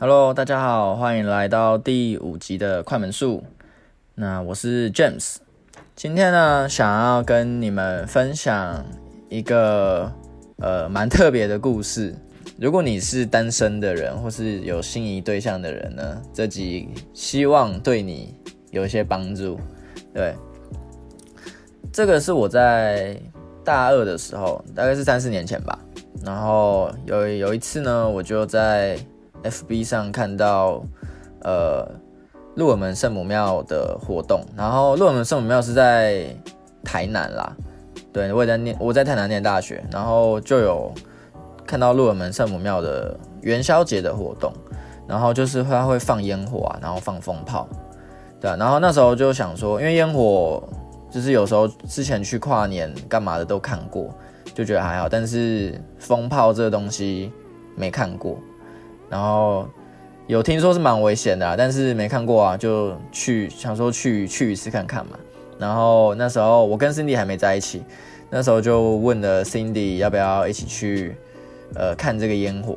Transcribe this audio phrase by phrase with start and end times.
[0.00, 3.42] Hello，大家好，欢迎来到第五集的快门术。
[4.14, 5.38] 那我是 James，
[5.96, 8.86] 今天呢，想要跟你们分享
[9.28, 10.12] 一个
[10.58, 12.14] 呃蛮特别的故事。
[12.60, 18.32] 如果你是单身的人，或是有心仪对象的人呢，这集希望对你
[18.70, 19.58] 有一些帮助。
[20.14, 20.32] 对，
[21.92, 23.20] 这个是我在
[23.64, 25.76] 大二的时候，大概是三四年前吧。
[26.24, 28.96] 然后有有一次呢，我就在
[29.44, 30.82] FB 上看到，
[31.42, 31.86] 呃，
[32.54, 34.40] 鹿耳门圣母庙的活动。
[34.56, 36.26] 然后鹿耳门圣母庙是在
[36.84, 37.56] 台南啦，
[38.12, 40.92] 对，我也在念，我在台南念大学，然后就有
[41.66, 44.52] 看到鹿耳门圣母庙的元宵节的活动，
[45.06, 47.68] 然后就是它会放烟火啊，然后放风炮，
[48.40, 50.62] 对啊，然后那时候就想说，因为烟火
[51.10, 54.08] 就是有时候之前去跨年干嘛的都看过。
[54.54, 57.30] 就觉得还好，但是风炮这个东西
[57.76, 58.36] 没看过，
[59.08, 59.68] 然后
[60.26, 65.18] 有听说是蛮危险的，但是没看过啊，就去想说去去一次看看嘛。
[65.58, 67.82] 然后那时候我跟 Cindy 还没在一起，
[68.30, 71.16] 那时候就问了 Cindy 要不要一起去
[71.74, 72.76] 呃看这个烟火，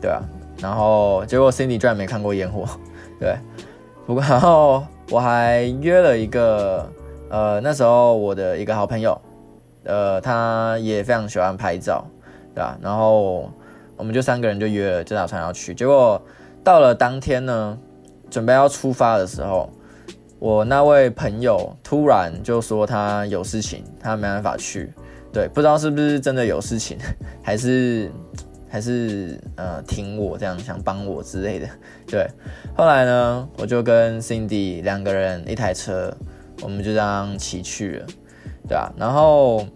[0.00, 0.20] 对啊，
[0.58, 2.64] 然后结果 Cindy 居然没看过烟火，
[3.18, 3.36] 对，
[4.06, 6.86] 不过然后 我还约了一个
[7.30, 9.20] 呃那时候我的一个好朋友。
[9.84, 12.04] 呃，他也非常喜欢拍照，
[12.54, 12.76] 对吧？
[12.82, 13.50] 然后
[14.00, 15.74] 我们就三个人就约了，就打算要去。
[15.74, 16.20] 结果
[16.64, 17.78] 到了当天呢，
[18.30, 19.70] 准备要出发的时候，
[20.38, 24.90] 我那位朋友突然就说他有事情，他没办法去。
[25.30, 26.96] 对，不知道是不是真的有事情，
[27.44, 28.10] 还是
[28.70, 31.68] 还是呃挺我这样想帮我之类的。
[32.06, 32.26] 对，
[32.74, 36.10] 后来呢，我就跟 Cindy 两个人一台车，
[36.62, 38.06] 我们就这样骑去了。
[38.66, 39.66] 对啊，然后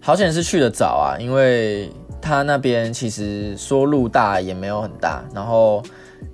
[0.00, 1.90] 好险是去的早啊，因为
[2.26, 5.80] 他那边其实说路大也没有很大，然后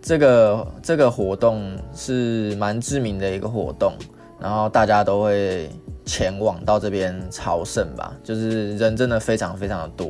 [0.00, 3.92] 这个这个活动是蛮知名的一个活动，
[4.40, 5.68] 然后大家都会
[6.06, 10.08] 前往到这边朝圣吧，就是人真的非常非常的多，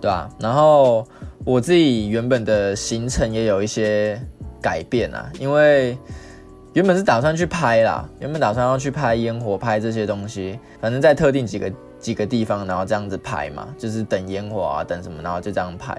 [0.00, 0.30] 对吧？
[0.38, 1.04] 然后
[1.44, 4.16] 我自己原本的行程也有一些
[4.62, 5.98] 改变啊，因为。
[6.76, 15.94] 原本是打算去拍啦，原本打算要去拍烟火，拍这些东西，反正在特定几个几个地方，然后这样子拍嘛，就是等烟火啊，等什么，然后就这样拍，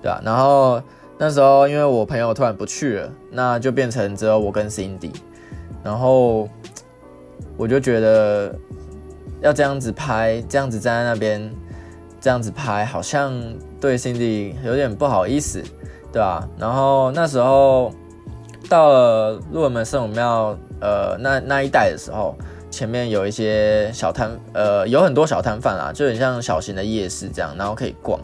[0.00, 0.22] 对吧？
[0.24, 0.80] 然后
[1.18, 5.10] 那时候因为我朋友突然不去了，那就变成只有我跟 Cindy，
[5.82, 6.48] 然后
[7.56, 8.54] 我就觉得
[9.40, 11.52] 要这样子拍，这样子站在那边
[12.20, 13.34] 这样子拍，好像
[13.80, 15.60] 对 Cindy 有点不好意思，
[16.12, 16.48] 对吧？
[16.56, 17.92] 然后那时候。
[18.68, 22.34] 到了鹿门圣母庙，呃，那那一带的时候，
[22.70, 28.20] 前面有一些小摊，呃，有很多小摊贩啦，就很像小型的夜市这样，然后可以逛。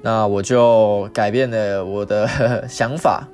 [0.00, 3.26] 那我就改变了我的想法，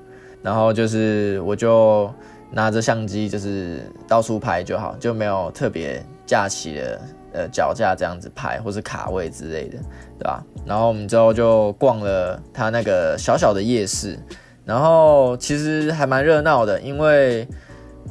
[0.42, 2.10] 然后就是我就
[2.50, 7.00] 拿着相机，就是到处拍就好，就没有特别架起的
[7.32, 9.78] 呃脚架这样子拍，或是卡位之类的，
[10.18, 10.42] 对吧？
[10.66, 14.18] 然后我们之后就逛了他那个小小的夜市。
[14.64, 17.46] 然后其实还蛮热闹的，因为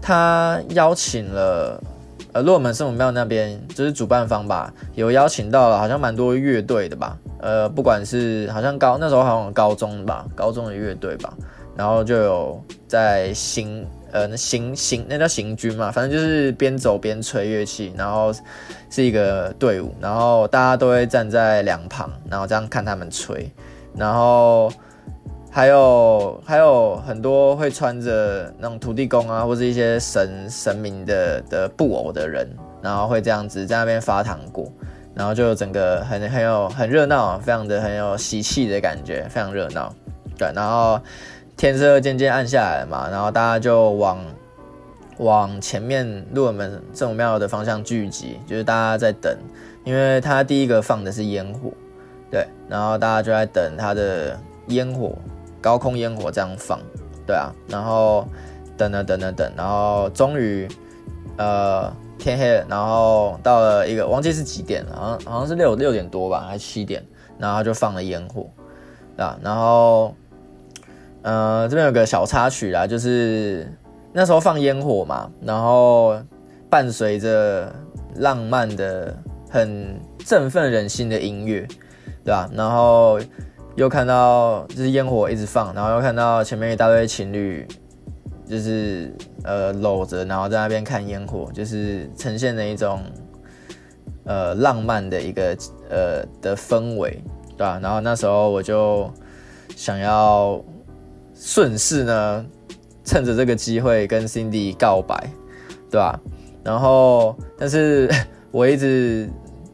[0.01, 1.81] 他邀请了
[2.31, 11.33] 呃洛门圣母庙那边就是主办方吧，有邀请到了好像蛮多乐队的吧，呃不管是好像高那时候好像高中吧，高中的乐队吧，
[11.75, 18.31] 然后就有在行呃行行那叫行军嘛，反正就是边走边吹乐器，然后
[18.91, 23.51] 是一个队伍，然后大家都会站在两旁，然后这样看他们吹，
[23.97, 24.71] 然后。
[25.55, 32.49] 还有还有很多会穿着那种土地公啊，或是一些神神明的的布偶的人，
[32.81, 34.67] 然后会这样子在那边发糖果，
[35.13, 39.93] 然后就整个很很有很热闹，非常的很有喜气的感觉，非常热闹。
[40.39, 40.99] 对，然后
[41.55, 44.17] 天色渐渐暗下来了嘛，然后大家就往
[45.17, 49.37] 往前面鹿耳门圣母庙的方向聚集，就是大家在等，
[49.85, 51.69] 因为他第一个放的是烟火，
[52.31, 54.35] 对，然后大家就在等他的
[54.69, 55.15] 烟火。
[55.63, 56.77] 高空烟火这样放，
[57.25, 58.27] 对啊，然后
[58.75, 60.67] 等等等等等，然后终于，
[61.37, 61.89] 呃，
[62.19, 67.01] 天黑了，然后到了一个忘记是几点了，好像好像是六六点多吧，还是七点，
[67.39, 68.45] 然后就放了烟火，
[69.15, 70.13] 对啊，然后，
[71.21, 73.65] 呃，这边有个小插曲啦，就是
[74.11, 76.19] 那时候放烟火嘛，然后
[76.69, 77.73] 伴随着
[78.17, 79.17] 浪漫的、
[79.49, 81.65] 很振奋人心的音乐，
[82.25, 82.49] 对吧？
[82.53, 83.17] 然后。
[83.75, 87.67] 又看到就是烟火一直放，然后又看到前面一大堆情侣，
[88.45, 89.11] 就是
[89.43, 93.01] 呃搂着，然后在那边看烟火，就是呈现了一种
[94.25, 95.57] 呃浪漫的一个
[95.89, 97.21] 呃的氛围，
[97.57, 97.79] 对吧？
[97.81, 99.09] 然后那时候我就
[99.75, 100.63] 想要
[101.33, 102.45] 顺势呢，
[103.03, 105.29] 趁着这个机会跟 Cindy 告白，
[105.89, 106.19] 对吧？
[106.63, 108.09] 然后，但是
[108.51, 109.29] 我一直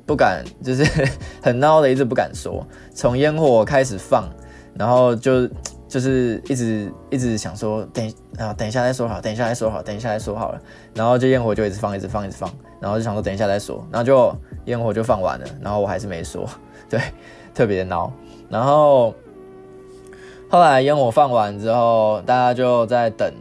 [0.09, 0.83] 不敢，就是
[1.39, 2.65] 很孬的，一直不敢说。
[2.95, 4.27] 从烟火开始放，
[4.73, 5.47] 然后就
[5.87, 10.59] 就是一直一直想说，等啊，等一下再说好，等一下再说好，等一下再说好了。
[10.95, 14.35] 然后就烟火就一直放，一直放，一直放，然后就想说等一下再说，然后就
[14.65, 16.43] 烟火就放完了，然后我还是没说，
[16.89, 16.99] 对，
[17.53, 18.09] 特别的孬。
[18.49, 19.13] 然后
[20.49, 23.31] 后来烟火放完之后，大家就在等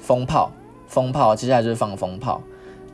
[0.00, 0.50] 风炮，
[0.88, 2.42] 风炮接下来就是放风炮。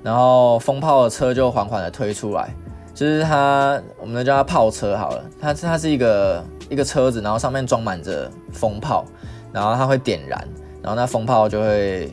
[0.03, 2.55] 然后风炮的车就缓缓的推出来，
[2.95, 5.25] 就是它，我们叫它炮车好了。
[5.41, 9.05] 它它是一个一个车子，然后上面装满着风炮，
[9.53, 10.41] 然后它会点燃，
[10.81, 12.11] 然后那风炮就会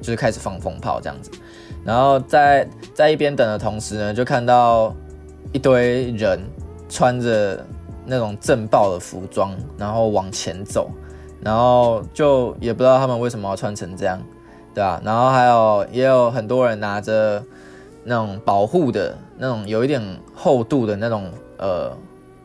[0.00, 1.30] 就是开始放风炮这样子。
[1.84, 4.92] 然后在在一边等的同时呢，就看到
[5.52, 6.40] 一堆人
[6.88, 7.64] 穿着
[8.04, 10.90] 那种震爆的服装，然后往前走，
[11.42, 14.20] 然后就也不知道他们为什么要穿成这样。
[14.74, 17.42] 对啊，然后还有也有很多人拿着
[18.08, 20.00] 那种保护的那种有一点
[20.32, 21.92] 厚度的那种呃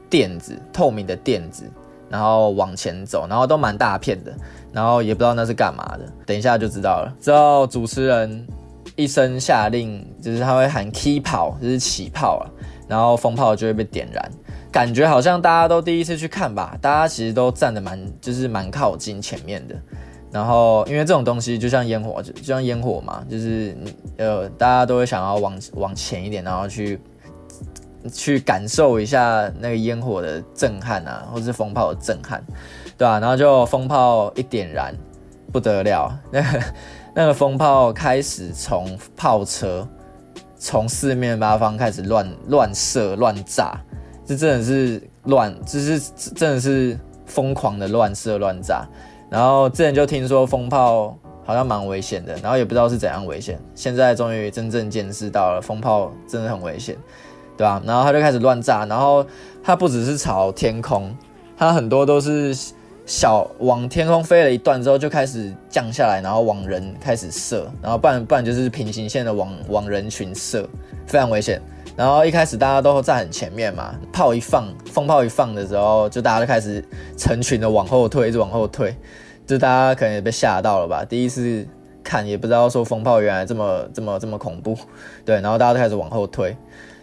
[0.10, 1.64] 垫子，透明的垫子，
[2.10, 4.34] 然后往前走，然后都蛮大片的，
[4.74, 7.14] 然后也不知道那是干嘛的，等一下就知道了。
[7.22, 8.48] 之后主持人
[8.96, 12.50] 一声下令，就是他会喊 “key 跑”，就是起炮啊，
[12.88, 14.32] 然后风炮就会被点燃，
[14.72, 19.76] 感觉好像大家都第一次去看吧，大家其实都站的蛮就是蛮靠近前面的。
[20.32, 23.76] 然后，因为这种东西就像烟火，就就像烟火嘛，就是
[24.18, 26.98] 呃，大家都会想要往往前一点，然后去
[28.14, 32.42] 去感受一下那个烟火的震撼啊，或是风炮的震撼，
[32.98, 33.20] 对吧？
[33.20, 34.96] 然后就风炮一点燃，
[35.52, 36.64] 不得了，那 个
[37.14, 39.86] 那个风炮开始从炮车
[40.56, 43.78] 从四面八方开始乱乱射乱炸，
[44.26, 46.00] 这真的是乱，这是
[46.36, 48.88] 真的是疯狂的乱射乱炸。
[49.32, 53.58] 然后之前就听说风炮好像蛮危险的，然后也不知道是怎样危险。
[53.74, 56.98] 现在终于真正见识到了，风炮真的很危险，
[57.56, 57.82] 对吧？
[57.86, 59.26] 然后它就开始乱炸，然后
[59.64, 61.16] 它不只是朝天空，
[61.56, 62.54] 它很多都是
[63.12, 70.66] 小往天空飞了一段之后就开始降下来，然后往人开始射，然后不然不然就是平行线的往往人群射，
[71.06, 71.62] 非常危险。
[71.98, 76.82] 然后一开始大家都在很前面嘛，炮一放，风炮一放的时候，就大家就开始
[77.18, 78.96] 成群的往后退，一直往后退，
[79.46, 81.04] 就大家可能也被吓到了吧？
[81.04, 81.68] 第一次
[82.02, 84.78] 看也不知道说风炮原来这么这么这么恐怖，
[85.26, 86.56] 对，然后大家都开始往后退，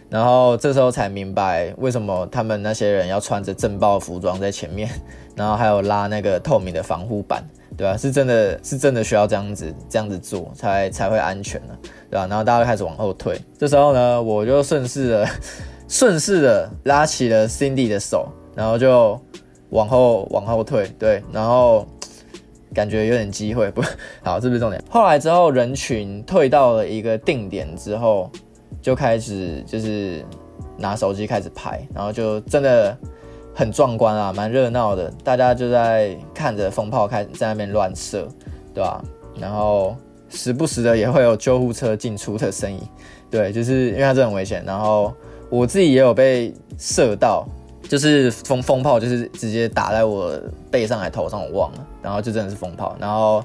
[0.09, 4.89] 然后这时候才明白为什么他们那些人要穿着震爆服装在前面，
[5.35, 7.43] 然后还有拉那个透明的防护板。
[7.77, 7.95] 对吧？
[7.95, 11.73] 是真的是真的需要这样子这样子做才才会安全呢，
[12.09, 12.27] 对吧？
[12.27, 15.27] 然后大家就开始往后退，这时候呢，我就顺势的
[15.87, 19.17] 顺势的拉起了 Cindy 的手，然后就
[19.69, 21.87] 往后往后退，对，然后
[22.73, 23.81] 感觉有点机会，不
[24.23, 24.83] 好，这不是重点。
[24.89, 28.29] 后来之后，人群退到了一个定点之后，
[28.81, 30.23] 就开始就是
[30.77, 32.97] 拿手机开始拍，然后就真的。
[33.51, 38.25] 很壮观啊，蛮热闹的，大家就在看着风炮开始在那边乱射，
[38.73, 39.03] 对吧？
[39.37, 39.97] 然后
[40.29, 42.79] 时不时的也会有救护车进出的声音，
[43.29, 44.63] 对，就是因为它这很危险。
[44.65, 45.13] 然后
[45.49, 47.45] 我自己也有被射到，
[47.89, 50.39] 就是风风炮就是直接打在我
[50.71, 51.87] 背上还头上，我忘了。
[52.01, 53.43] 然后就真的是风炮，然后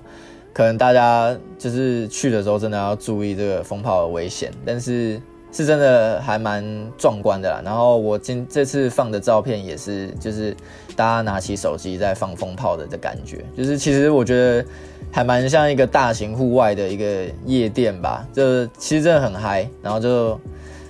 [0.54, 5.20] 可能大家就是去的时候真的要注意这个风炮的危险，但是。
[5.56, 6.64] 是真的还蛮
[6.98, 10.52] 壮观的啦，然后我今这次放的照片也是，就是
[10.96, 14.66] 大家拿起手机在放风炮的的感觉，就是其实我觉得
[15.12, 20.36] 还蛮像一个大型户外的一个夜店吧，就其实真的很嗨，然后就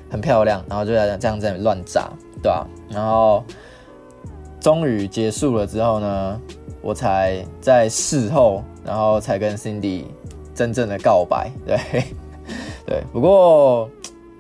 [0.08, 2.10] 很漂亮，然后就在这样在乱炸，
[2.42, 2.66] 对吧？
[2.88, 3.44] 然后
[4.64, 6.40] 终于结束了之后呢，
[6.80, 10.04] 我才在事后，然后才跟 Cindy
[10.54, 11.76] 真正的告白， 对
[12.86, 13.90] 对，不过。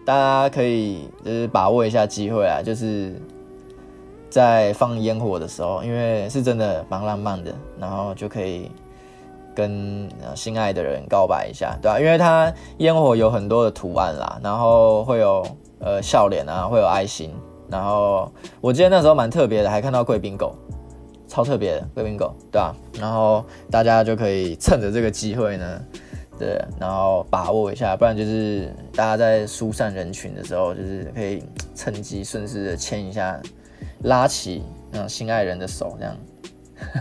[0.06, 3.18] 大家可以就是把握一下机会啊，就是
[4.28, 7.50] 在放烟火的时候，因为是真的蛮浪漫的，
[7.80, 8.70] 然后就可以
[9.54, 11.98] 跟心爱的人告白一下，对吧？
[11.98, 15.42] 因为它烟火有很多的图案啦，然后会有
[15.78, 17.32] 呃笑脸啊，会有爱心，
[17.70, 18.30] 然后
[18.60, 20.54] 我记得那时候蛮特别的，还看到贵宾狗，
[21.26, 22.74] 超特别的贵宾狗，对吧？
[23.00, 25.82] 然后大家就可以趁着这个机会呢。
[26.36, 31.40] 对，然后把握一下，不然就是大家在疏散人群的时候，就是可以
[31.76, 33.40] 趁机顺势的牵一下，
[34.02, 36.16] 拉起那种心爱人的手，这样。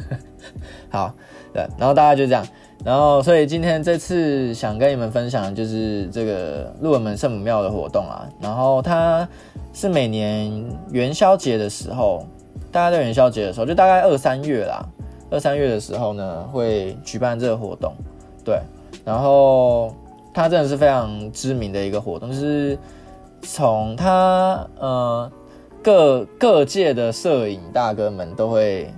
[0.89, 1.15] 好，
[1.51, 2.46] 对，然后大家就这样，
[2.86, 9.27] 然后所以今天这次想跟你们分享就是这个鹿门圣母庙的活动啊，然后它
[9.73, 12.25] 是每年元宵节的时候，
[12.71, 14.85] 大家在元宵节的时候，就大概二三月啦。
[15.31, 17.91] 二三月的时候呢，会举办这个活动。
[18.45, 18.59] 对，
[19.03, 19.91] 然后
[20.31, 22.77] 它真的是非常知名的一个活动，就是
[23.41, 25.31] 从它呃
[25.81, 28.93] 各各界的摄影大哥们都会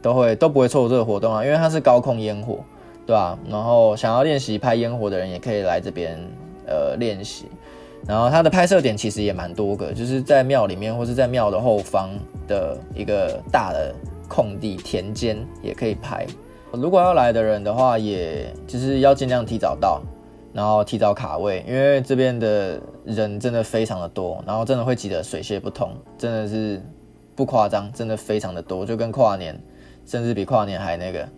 [0.00, 2.60] 都会都不会错过这个活动啊，因为它是高空烟火，
[3.06, 3.38] 对吧？
[3.46, 6.18] 然后想要练习拍烟火的人也可以来这边
[6.66, 7.44] 呃练习。
[8.08, 12.08] 然后它的拍摄点其实也蛮多个，就是在庙里面或是在庙的后方
[12.46, 13.94] 的一个大的
[14.26, 16.26] 空地田间也可以拍。
[16.72, 20.00] 如果要来的人的话，也就是要尽量提早到，
[20.54, 26.82] 然后提早卡位，因为这边的人真的非常的多，然后真的会挤得水泄不通，真的是
[27.36, 29.54] 不夸张，真的非常的多，就跟跨年，
[30.06, 31.28] 甚至比跨年还那个。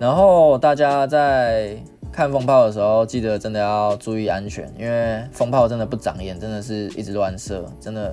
[0.00, 1.76] 然后大家在。
[2.12, 8.12] 看风炮的时候，记得真的要注意安全，因为风炮真的不长眼，真的是一直乱射，真的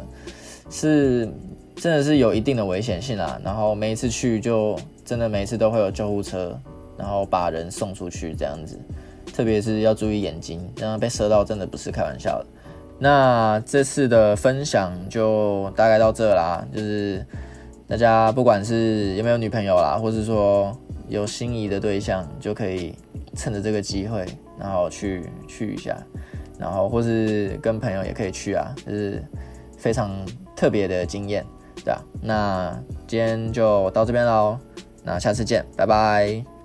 [0.69, 1.27] 是
[1.75, 3.41] 真的是有一定的危险性啊。
[3.43, 6.55] 然后每一次去就真的每一次都会有救护车，
[6.95, 8.79] 然后把人送出去这样子，
[9.33, 12.45] 特别是要注意眼睛，然后被射到真的不是开玩笑的。
[12.99, 17.25] 那这次的分享就大概到这啦，就是
[17.87, 20.71] 大家不管是有没有女朋友啦，或是说
[21.07, 22.95] 有心仪的对象，就可以。
[23.35, 24.25] 趁着这个机会，
[24.57, 25.95] 然后去去一下，
[26.57, 29.23] 然后或是跟朋友也可以去啊，就是
[29.77, 30.09] 非常
[30.55, 31.45] 特别的经验，
[31.85, 32.01] 对啊。
[32.19, 34.57] 那今天就到这边喽，
[35.03, 36.56] 那下次见，拜拜。